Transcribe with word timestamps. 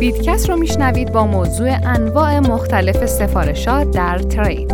بیدکست 0.00 0.50
رو 0.50 0.56
میشنوید 0.56 1.12
با 1.12 1.26
موضوع 1.26 1.70
انواع 1.84 2.38
مختلف 2.38 3.06
سفارشات 3.06 3.90
در 3.90 4.18
ترید. 4.18 4.72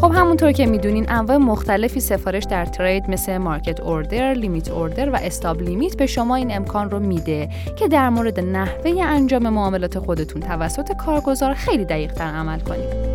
خب 0.00 0.12
همونطور 0.14 0.52
که 0.52 0.66
می‌دونین 0.66 1.06
انواع 1.08 1.36
مختلفی 1.36 2.00
سفارش 2.00 2.44
در 2.44 2.66
ترید 2.66 3.10
مثل 3.10 3.38
مارکت 3.38 3.80
اوردر، 3.80 4.34
لیمیت 4.34 4.70
اوردر 4.70 5.10
و 5.10 5.16
استاب 5.16 5.62
لیمیت 5.62 5.96
به 5.96 6.06
شما 6.06 6.36
این 6.36 6.56
امکان 6.56 6.90
رو 6.90 7.00
میده 7.00 7.48
که 7.76 7.88
در 7.88 8.08
مورد 8.08 8.40
نحوه 8.40 9.02
انجام 9.02 9.48
معاملات 9.48 9.98
خودتون 9.98 10.42
توسط 10.42 10.92
کارگزار 10.96 11.54
خیلی 11.54 11.84
دقیق 11.84 12.12
تر 12.12 12.24
عمل 12.24 12.60
کنید. 12.60 13.12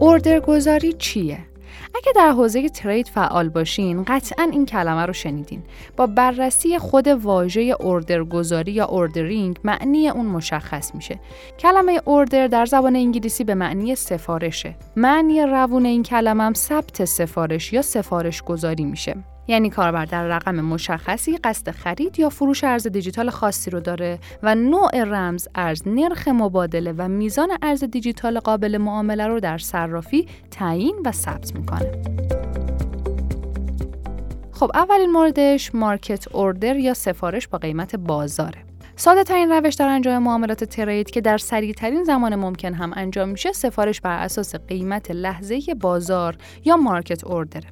اوردر 0.00 0.40
گذاری 0.40 0.92
چیه؟ 0.92 1.38
اگه 1.96 2.12
در 2.16 2.30
حوزه 2.30 2.68
ترید 2.68 3.08
فعال 3.08 3.48
باشین 3.48 4.04
قطعا 4.04 4.48
این 4.52 4.66
کلمه 4.66 5.06
رو 5.06 5.12
شنیدین. 5.12 5.62
با 5.96 6.06
بررسی 6.06 6.78
خود 6.78 7.08
واژه 7.08 7.60
اوردر 7.80 8.24
گذاری 8.24 8.72
یا 8.72 8.84
اوردرینگ 8.84 9.58
معنی 9.64 10.08
اون 10.08 10.26
مشخص 10.26 10.94
میشه. 10.94 11.20
کلمه 11.58 12.00
اوردر 12.04 12.46
در 12.46 12.66
زبان 12.66 12.96
انگلیسی 12.96 13.44
به 13.44 13.54
معنی 13.54 13.94
سفارشه. 13.94 14.74
معنی 14.96 15.42
روون 15.42 15.86
این 15.86 16.02
کلمه 16.02 16.44
هم 16.44 16.54
ثبت 16.54 17.04
سفارش 17.04 17.72
یا 17.72 17.82
سفارش 17.82 18.42
گذاری 18.42 18.84
میشه. 18.84 19.35
یعنی 19.48 19.70
کاربر 19.70 20.04
در 20.04 20.24
رقم 20.24 20.60
مشخصی 20.60 21.36
قصد 21.36 21.70
خرید 21.70 22.18
یا 22.18 22.28
فروش 22.30 22.64
ارز 22.64 22.86
دیجیتال 22.86 23.30
خاصی 23.30 23.70
رو 23.70 23.80
داره 23.80 24.18
و 24.42 24.54
نوع 24.54 25.04
رمز 25.04 25.48
ارز 25.54 25.82
نرخ 25.86 26.28
مبادله 26.28 26.92
و 26.98 27.08
میزان 27.08 27.48
ارز 27.62 27.84
دیجیتال 27.84 28.40
قابل 28.40 28.78
معامله 28.78 29.26
رو 29.26 29.40
در 29.40 29.58
صرافی 29.58 30.28
تعیین 30.50 30.96
و 31.04 31.12
ثبت 31.12 31.54
می‌کنه. 31.54 31.92
خب 34.52 34.70
اولین 34.74 35.10
موردش 35.10 35.74
مارکت 35.74 36.34
اوردر 36.34 36.76
یا 36.76 36.94
سفارش 36.94 37.48
با 37.48 37.58
قیمت 37.58 37.96
بازاره. 37.96 38.58
ساده 38.98 39.24
ترین 39.24 39.52
روش 39.52 39.74
در 39.74 39.88
انجام 39.88 40.22
معاملات 40.22 40.64
ترید 40.64 41.10
که 41.10 41.20
در 41.20 41.38
سریع 41.38 41.72
ترین 41.72 42.04
زمان 42.04 42.34
ممکن 42.34 42.74
هم 42.74 42.92
انجام 42.96 43.28
میشه 43.28 43.52
سفارش 43.52 44.00
بر 44.00 44.18
اساس 44.18 44.54
قیمت 44.54 45.10
لحظه 45.10 45.60
بازار 45.80 46.36
یا 46.64 46.76
مارکت 46.76 47.24
اوردر. 47.24 47.62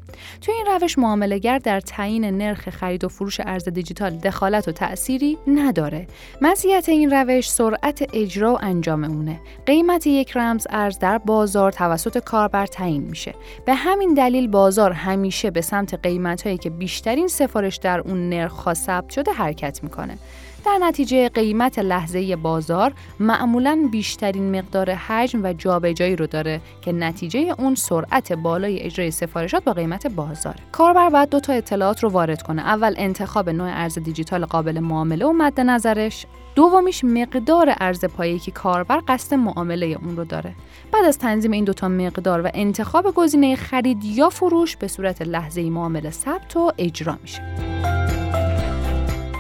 توی 0.41 0.55
این 0.55 0.67
روش 0.67 0.99
معاملهگر 0.99 1.59
در 1.59 1.81
تعیین 1.81 2.25
نرخ 2.25 2.71
خرید 2.71 3.05
و 3.05 3.09
فروش 3.09 3.41
ارز 3.41 3.69
دیجیتال 3.69 4.11
دخالت 4.11 4.69
و 4.69 4.73
تأثیری 4.73 5.39
نداره. 5.47 6.07
مزیت 6.43 6.89
این 6.89 7.11
روش 7.11 7.51
سرعت 7.51 8.09
اجرا 8.13 8.55
و 8.55 8.59
انجام 8.63 9.05
اونه. 9.05 9.41
قیمت 9.67 10.07
یک 10.07 10.37
رمز 10.37 10.67
ارز 10.71 10.99
در 10.99 11.19
بازار 11.19 11.73
توسط 11.73 12.19
کاربر 12.19 12.67
تعیین 12.67 13.03
میشه. 13.03 13.35
به 13.67 13.75
همین 13.75 14.15
دلیل 14.15 14.49
بازار 14.49 14.93
همیشه 14.93 15.51
به 15.51 15.61
سمت 15.61 15.95
قیمت 15.95 16.61
که 16.61 16.71
بیشترین 16.71 17.29
سفارش 17.29 17.77
در 17.77 18.01
اون 18.01 18.29
نرخ 18.29 18.75
ثبت 18.75 19.11
شده 19.11 19.33
حرکت 19.33 19.81
می‌کنه. 19.83 20.19
در 20.65 20.79
نتیجه 20.81 21.29
قیمت 21.29 21.79
لحظه 21.79 22.37
بازار 22.37 22.93
معمولا 23.21 23.89
بیشترین 23.91 24.59
مقدار 24.59 24.91
حجم 24.91 25.45
و 25.45 25.53
جابجایی 25.53 26.17
رو 26.17 26.27
داره 26.27 26.61
که 26.81 26.93
نتیجه 26.93 27.55
اون 27.59 27.75
سرعت 27.75 28.33
بالای 28.33 28.81
اجرای 28.81 29.11
سفارشات 29.11 29.65
با 29.65 29.73
قیمت 29.73 30.07
بازار. 30.07 30.55
کاربر 30.73 31.09
باید 31.09 31.29
دو 31.29 31.41
تا 31.41 31.53
اطلاعات 31.53 32.03
رو 32.03 32.09
وارد 32.09 32.43
کنه. 32.43 32.63
اول 32.63 32.95
انتخاب 32.99 33.51
نوع 33.51 33.69
ارز 33.73 33.99
دیجیتال 33.99 34.45
قابل 34.45 34.81
معامله 34.81 35.27
و 35.27 35.33
مد 35.33 35.61
نظرش 35.61 36.27
دومیش 36.55 37.05
مقدار 37.05 37.75
ارز 37.81 38.05
پایه‌ای 38.05 38.39
که 38.39 38.51
کاربر 38.51 39.03
قصد 39.09 39.35
معامله 39.35 39.87
اون 39.87 40.17
رو 40.17 40.25
داره. 40.25 40.55
بعد 40.93 41.05
از 41.05 41.19
تنظیم 41.19 41.51
این 41.51 41.65
دوتا 41.65 41.89
مقدار 41.89 42.47
و 42.47 42.51
انتخاب 42.55 43.15
گزینه 43.15 43.57
خرید 43.57 44.05
یا 44.05 44.31
فروش 44.31 44.77
به 44.77 44.89
صورت 44.89 45.23
لحظه 45.23 45.71
معامله 45.71 46.11
ثبت 46.11 46.57
و 46.57 46.73
اجرا 46.79 47.19
میشه. 47.23 47.94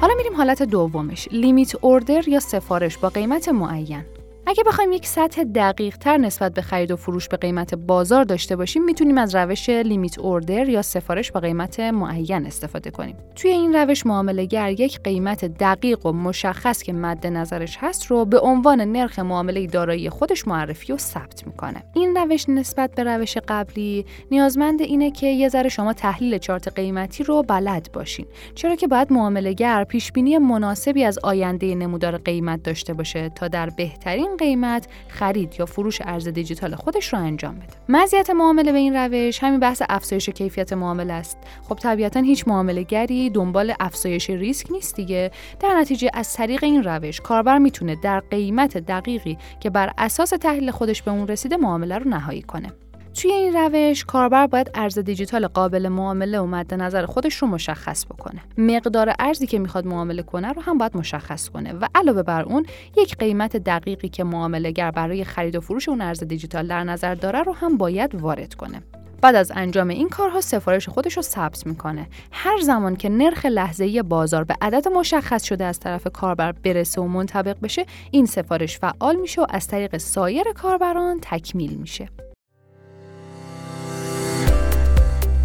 حالا 0.04 0.16
میریم 0.16 0.36
حالت 0.36 0.62
دومش. 0.62 1.28
لیمیت 1.30 1.74
اوردر 1.80 2.28
یا 2.28 2.40
سفارش 2.40 2.98
با 2.98 3.08
قیمت 3.08 3.48
معین. 3.48 4.04
اگه 4.46 4.64
بخوایم 4.66 4.92
یک 4.92 5.06
سطح 5.06 5.44
دقیق 5.44 5.96
تر 5.96 6.16
نسبت 6.16 6.54
به 6.54 6.62
خرید 6.62 6.90
و 6.90 6.96
فروش 6.96 7.28
به 7.28 7.36
قیمت 7.36 7.74
بازار 7.74 8.24
داشته 8.24 8.56
باشیم 8.56 8.84
می‌تونیم 8.84 9.18
از 9.18 9.34
روش 9.34 9.68
لیمیت 9.68 10.18
اوردر 10.18 10.68
یا 10.68 10.82
سفارش 10.82 11.32
با 11.32 11.40
قیمت 11.40 11.80
معین 11.80 12.46
استفاده 12.46 12.90
کنیم. 12.90 13.16
توی 13.36 13.50
این 13.50 13.74
روش 13.74 14.06
معاملهگر 14.06 14.70
یک 14.70 15.00
قیمت 15.00 15.44
دقیق 15.44 16.06
و 16.06 16.12
مشخص 16.12 16.82
که 16.82 16.92
مد 16.92 17.26
نظرش 17.26 17.76
هست 17.80 18.06
رو 18.06 18.24
به 18.24 18.40
عنوان 18.40 18.80
نرخ 18.80 19.18
معامله 19.18 19.66
دارایی 19.66 20.10
خودش 20.10 20.48
معرفی 20.48 20.92
و 20.92 20.98
ثبت 20.98 21.46
می‌کنه. 21.46 21.82
این 21.94 22.16
روش 22.16 22.48
نسبت 22.48 22.94
به 22.94 23.04
روش 23.04 23.38
قبلی 23.48 24.06
نیازمند 24.30 24.82
اینه 24.82 25.10
که 25.10 25.26
یه 25.26 25.48
ذره 25.48 25.68
شما 25.68 25.92
تحلیل 25.92 26.38
چارت 26.38 26.68
قیمتی 26.68 27.24
رو 27.24 27.42
بلد 27.42 27.92
باشین. 27.92 28.26
چرا 28.54 28.76
که 28.76 28.86
باید 28.86 29.12
معاملهگر 29.12 29.84
پیش 29.84 30.12
بینی 30.12 30.38
مناسبی 30.38 31.04
از 31.04 31.18
آینده 31.18 31.74
نمودار 31.74 32.18
قیمت 32.18 32.62
داشته 32.62 32.94
باشه 32.94 33.28
تا 33.28 33.48
در 33.48 33.70
بهترین 33.70 34.33
قیمت 34.36 34.86
خرید 35.08 35.56
یا 35.58 35.66
فروش 35.66 36.00
ارز 36.04 36.28
دیجیتال 36.28 36.74
خودش 36.74 37.12
رو 37.12 37.18
انجام 37.18 37.54
بده. 37.54 37.66
مزیت 37.88 38.30
معامله 38.30 38.72
به 38.72 38.78
این 38.78 38.96
روش 38.96 39.42
همین 39.42 39.60
بحث 39.60 39.82
افزایش 39.88 40.28
کیفیت 40.28 40.72
معامله 40.72 41.12
است. 41.12 41.38
خب 41.68 41.74
طبیعتا 41.74 42.20
هیچ 42.20 42.48
معامله 42.48 42.82
گری 42.82 43.30
دنبال 43.30 43.74
افزایش 43.80 44.30
ریسک 44.30 44.72
نیست 44.72 44.96
دیگه. 44.96 45.30
در 45.60 45.74
نتیجه 45.80 46.10
از 46.14 46.34
طریق 46.34 46.64
این 46.64 46.82
روش 46.82 47.20
کاربر 47.20 47.58
می‌تونه 47.58 47.96
در 47.96 48.20
قیمت 48.20 48.78
دقیقی 48.78 49.38
که 49.60 49.70
بر 49.70 49.92
اساس 49.98 50.30
تحلیل 50.30 50.70
خودش 50.70 51.02
به 51.02 51.10
اون 51.10 51.28
رسیده 51.28 51.56
معامله 51.56 51.98
رو 51.98 52.10
نهایی 52.10 52.42
کنه. 52.42 52.72
توی 53.14 53.32
این 53.32 53.56
روش 53.56 54.04
کاربر 54.04 54.46
باید 54.46 54.70
ارز 54.74 54.98
دیجیتال 54.98 55.46
قابل 55.46 55.88
معامله 55.88 56.40
و 56.40 56.46
مد 56.46 56.74
نظر 56.74 57.06
خودش 57.06 57.34
رو 57.34 57.48
مشخص 57.48 58.06
بکنه. 58.06 58.40
مقدار 58.58 59.14
ارزی 59.18 59.46
که 59.46 59.58
می‌خواد 59.58 59.86
معامله 59.86 60.22
کنه 60.22 60.52
رو 60.52 60.62
هم 60.62 60.78
باید 60.78 60.96
مشخص 60.96 61.48
کنه 61.48 61.72
و 61.72 61.88
علاوه 61.94 62.22
بر 62.22 62.42
اون 62.42 62.66
یک 62.96 63.16
قیمت 63.16 63.56
دقیقی 63.56 64.08
که 64.08 64.24
معامله 64.24 64.70
گر 64.70 64.90
برای 64.90 65.24
خرید 65.24 65.56
و 65.56 65.60
فروش 65.60 65.88
اون 65.88 66.00
ارز 66.00 66.24
دیجیتال 66.24 66.66
در 66.66 66.84
نظر 66.84 67.14
داره 67.14 67.42
رو 67.42 67.52
هم 67.52 67.76
باید 67.76 68.14
وارد 68.14 68.54
کنه. 68.54 68.82
بعد 69.20 69.34
از 69.34 69.52
انجام 69.54 69.88
این 69.88 70.08
کارها 70.08 70.40
سفارش 70.40 70.88
خودش 70.88 71.16
رو 71.16 71.22
ثبت 71.22 71.66
می‌کنه 71.66 72.06
هر 72.32 72.60
زمان 72.60 72.96
که 72.96 73.08
نرخ 73.08 73.46
لحظه‌ای 73.46 74.02
بازار 74.02 74.44
به 74.44 74.56
عدد 74.60 74.88
مشخص 74.88 75.44
شده 75.44 75.64
از 75.64 75.80
طرف 75.80 76.06
کاربر 76.12 76.52
برسه 76.52 77.00
و 77.00 77.06
منطبق 77.06 77.56
بشه 77.62 77.86
این 78.10 78.26
سفارش 78.26 78.78
فعال 78.78 79.16
میشه 79.16 79.42
و 79.42 79.46
از 79.48 79.68
طریق 79.68 79.96
سایر 79.96 80.44
کاربران 80.54 81.18
تکمیل 81.22 81.74
میشه 81.74 82.08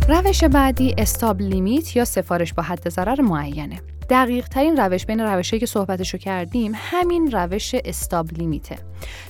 روش 0.10 0.44
بعدی 0.44 0.96
استاب 0.98 1.42
لیمیت 1.42 1.96
یا 1.96 2.06
سفارش 2.06 2.54
با 2.54 2.64
حد 2.64 2.90
ضرر 2.90 3.22
معینه. 3.22 3.82
دقیق 4.10 4.48
ترین 4.48 4.78
روش 4.78 5.06
بین 5.06 5.20
روشهایی 5.20 5.60
که 5.60 5.66
صحبتشو 5.66 6.18
کردیم 6.18 6.72
همین 6.76 7.32
روش 7.32 7.76
استاب 7.86 8.34
لیمیته. 8.34 8.76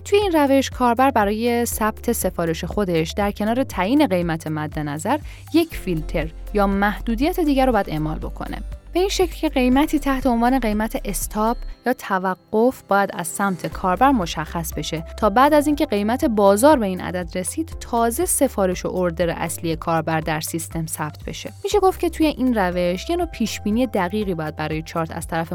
توی 0.05 0.19
این 0.19 0.31
روش 0.31 0.69
کاربر 0.69 1.11
برای 1.11 1.65
ثبت 1.65 2.11
سفارش 2.11 2.63
خودش 2.63 3.11
در 3.11 3.31
کنار 3.31 3.63
تعیین 3.63 4.07
قیمت 4.07 4.47
مد 4.47 4.79
نظر 4.79 5.19
یک 5.53 5.75
فیلتر 5.75 6.29
یا 6.53 6.67
محدودیت 6.67 7.39
دیگر 7.39 7.65
رو 7.65 7.71
باید 7.71 7.89
اعمال 7.89 8.19
بکنه. 8.19 8.57
به 8.93 8.99
این 8.99 9.09
شکل 9.09 9.35
که 9.35 9.49
قیمتی 9.49 9.99
تحت 9.99 10.27
عنوان 10.27 10.59
قیمت 10.59 11.01
استاب 11.05 11.57
یا 11.85 11.93
توقف 11.93 12.83
باید 12.87 13.09
از 13.13 13.27
سمت 13.27 13.67
کاربر 13.67 14.11
مشخص 14.11 14.73
بشه. 14.73 15.05
تا 15.17 15.29
بعد 15.29 15.53
از 15.53 15.67
اینکه 15.67 15.85
قیمت 15.85 16.25
بازار 16.25 16.79
به 16.79 16.85
این 16.85 17.01
عدد 17.01 17.37
رسید 17.37 17.75
تازه 17.79 18.25
سفارش 18.25 18.85
و 18.85 18.95
اردر 18.95 19.29
اصلی 19.29 19.75
کاربر 19.75 20.19
در 20.19 20.41
سیستم 20.41 20.85
ثبت 20.85 21.23
بشه. 21.23 21.53
میشه 21.63 21.79
گفت 21.79 21.99
که 21.99 22.09
توی 22.09 22.25
این 22.25 22.57
روش 22.57 23.09
یه 23.09 23.15
نوع 23.15 23.25
پیش 23.25 23.61
بینی 23.61 23.87
دقیقی 23.87 24.33
باید 24.33 24.55
برای 24.55 24.81
چارت 24.81 25.11
از 25.11 25.27
طرف 25.27 25.53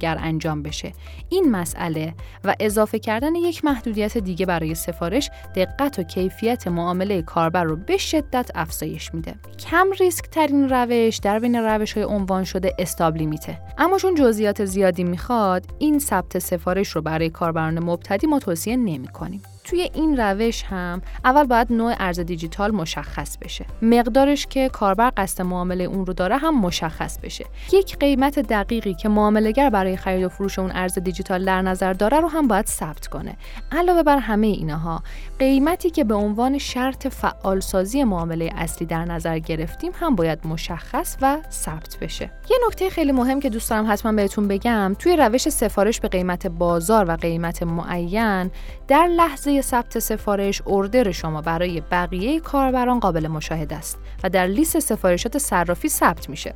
گر 0.00 0.18
انجام 0.20 0.62
بشه. 0.62 0.92
این 1.28 1.50
مسئله 1.50 2.14
و 2.44 2.54
اضافه 2.60 2.98
کردن 2.98 3.34
یک 3.34 3.64
محدودیت 3.64 4.18
دیگه 4.18 4.46
برای 4.46 4.74
سفارش 4.74 5.30
دقت 5.54 5.98
و 5.98 6.02
کیفیت 6.02 6.68
معامله 6.68 7.22
کاربر 7.22 7.64
رو 7.64 7.76
به 7.76 7.96
شدت 7.96 8.50
افزایش 8.54 9.14
میده. 9.14 9.34
کم 9.58 9.86
ریسک 10.00 10.24
ترین 10.24 10.68
روش 10.68 11.16
در 11.16 11.38
بین 11.38 11.56
روش 11.56 11.92
های 11.92 12.02
عنوان 12.02 12.44
شده 12.44 12.75
استاب 12.78 13.16
لیمیته 13.16 13.58
اما 13.78 13.98
چون 13.98 14.14
جزئیات 14.14 14.64
زیادی 14.64 15.04
می‌خواد 15.04 15.64
این 15.78 15.98
ثبت 15.98 16.38
سفارش 16.38 16.88
رو 16.88 17.02
برای 17.02 17.30
کاربران 17.30 17.84
مبتدی 17.84 18.26
ما 18.26 18.38
توصیه 18.38 18.76
نمی 18.76 19.08
کنیم. 19.08 19.42
توی 19.66 19.90
این 19.94 20.20
روش 20.20 20.62
هم 20.62 21.02
اول 21.24 21.44
باید 21.44 21.72
نوع 21.72 21.94
ارز 21.98 22.20
دیجیتال 22.20 22.70
مشخص 22.70 23.38
بشه. 23.38 23.66
مقدارش 23.82 24.46
که 24.46 24.68
کاربر 24.68 25.12
قصد 25.16 25.42
معامله 25.42 25.84
اون 25.84 26.06
رو 26.06 26.12
داره 26.12 26.36
هم 26.36 26.60
مشخص 26.60 27.18
بشه. 27.18 27.44
یک 27.72 27.98
قیمت 27.98 28.38
دقیقی 28.38 28.94
که 28.94 29.08
معاملهگر 29.08 29.70
برای 29.70 29.96
خرید 29.96 30.24
و 30.24 30.28
فروش 30.28 30.58
اون 30.58 30.70
ارز 30.74 30.98
دیجیتال 30.98 31.44
در 31.44 31.62
نظر 31.62 31.92
داره 31.92 32.20
رو 32.20 32.28
هم 32.28 32.48
باید 32.48 32.66
ثبت 32.66 33.06
کنه. 33.06 33.36
علاوه 33.72 34.02
بر 34.02 34.18
همه 34.18 34.46
اینها 34.46 35.02
قیمتی 35.38 35.90
که 35.90 36.04
به 36.04 36.14
عنوان 36.14 36.58
شرط 36.58 37.08
فعالسازی 37.08 38.04
معامله 38.04 38.50
اصلی 38.56 38.86
در 38.86 39.04
نظر 39.04 39.38
گرفتیم 39.38 39.92
هم 40.00 40.16
باید 40.16 40.46
مشخص 40.46 41.16
و 41.22 41.38
ثبت 41.50 41.96
بشه. 42.00 42.30
یه 42.50 42.58
نکته 42.66 42.90
خیلی 42.90 43.12
مهم 43.12 43.40
که 43.40 43.50
دوست 43.50 43.70
دارم 43.70 43.92
حتما 43.92 44.12
بهتون 44.12 44.48
بگم 44.48 44.96
توی 44.98 45.16
روش 45.16 45.48
سفارش 45.48 46.00
به 46.00 46.08
قیمت 46.08 46.46
بازار 46.46 47.04
و 47.08 47.16
قیمت 47.16 47.62
معین 47.62 48.50
در 48.88 49.06
لحظه 49.06 49.55
ثبت 49.62 49.98
سفارش 49.98 50.62
اوردر 50.64 51.12
شما 51.12 51.40
برای 51.40 51.82
بقیه 51.90 52.40
کاربران 52.40 53.00
قابل 53.00 53.28
مشاهده 53.28 53.76
است 53.76 53.98
و 54.24 54.30
در 54.30 54.46
لیست 54.46 54.78
سفارشات 54.78 55.38
صرافی 55.38 55.88
ثبت 55.88 56.28
میشه. 56.28 56.54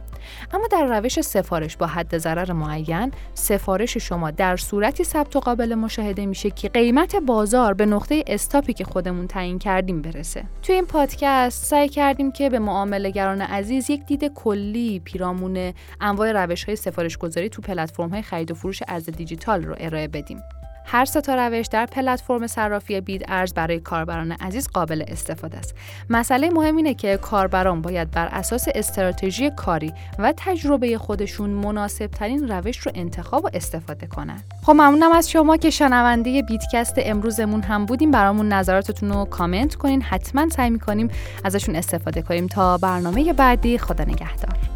اما 0.52 0.66
در 0.66 0.98
روش 0.98 1.20
سفارش 1.20 1.76
با 1.76 1.86
حد 1.86 2.18
ضرر 2.18 2.52
معین 2.52 3.12
سفارش 3.34 3.96
شما 3.96 4.30
در 4.30 4.56
صورتی 4.56 5.04
ثبت 5.04 5.36
و 5.36 5.40
قابل 5.40 5.74
مشاهده 5.74 6.26
میشه 6.26 6.50
که 6.50 6.68
قیمت 6.68 7.16
بازار 7.16 7.74
به 7.74 7.86
نقطه 7.86 8.24
استاپی 8.26 8.72
که 8.72 8.84
خودمون 8.84 9.26
تعیین 9.26 9.58
کردیم 9.58 10.02
برسه. 10.02 10.44
توی 10.62 10.74
این 10.74 10.86
پادکست 10.86 11.64
سعی 11.64 11.88
کردیم 11.88 12.32
که 12.32 12.50
به 12.50 12.58
معاملهگران 12.58 13.40
عزیز 13.40 13.90
یک 13.90 14.06
دید 14.06 14.34
کلی 14.34 15.00
پیرامون 15.00 15.72
انواع 16.00 16.32
روش 16.32 16.64
های 16.64 16.76
سفارش 16.76 17.18
گذاری 17.18 17.48
تو 17.48 17.62
پلتفرم 17.62 18.10
های 18.10 18.22
خرید 18.22 18.50
و 18.50 18.54
فروش 18.54 18.82
ارز 18.88 19.04
دیجیتال 19.10 19.62
رو 19.62 19.74
ارائه 19.78 20.08
بدیم. 20.08 20.42
هر 20.92 21.04
سه 21.04 21.20
روش 21.36 21.66
در 21.66 21.86
پلتفرم 21.86 22.46
صرافی 22.46 23.00
بید 23.00 23.24
ارز 23.28 23.54
برای 23.54 23.80
کاربران 23.80 24.32
عزیز 24.32 24.68
قابل 24.68 25.04
استفاده 25.08 25.58
است. 25.58 25.74
مسئله 26.10 26.50
مهم 26.50 26.76
اینه 26.76 26.94
که 26.94 27.16
کاربران 27.16 27.82
باید 27.82 28.10
بر 28.10 28.26
اساس 28.26 28.68
استراتژی 28.74 29.50
کاری 29.50 29.92
و 30.18 30.34
تجربه 30.36 30.98
خودشون 30.98 31.50
مناسب 31.50 32.06
ترین 32.06 32.48
روش 32.48 32.78
رو 32.78 32.92
انتخاب 32.94 33.44
و 33.44 33.50
استفاده 33.54 34.06
کنند. 34.06 34.44
خب 34.62 34.72
ممنونم 34.72 35.12
از 35.12 35.30
شما 35.30 35.56
که 35.56 35.70
شنونده 35.70 36.42
بیتکست 36.42 36.94
امروزمون 36.96 37.62
هم 37.62 37.86
بودیم. 37.86 38.10
برامون 38.10 38.48
نظراتتون 38.48 39.12
رو 39.12 39.24
کامنت 39.24 39.74
کنین. 39.74 40.02
حتما 40.02 40.48
سعی 40.48 40.70
می‌کنیم 40.70 41.10
ازشون 41.44 41.76
استفاده 41.76 42.22
کنیم 42.22 42.46
تا 42.46 42.78
برنامه 42.78 43.32
بعدی 43.32 43.78
خدا 43.78 44.04
نگهدار. 44.04 44.69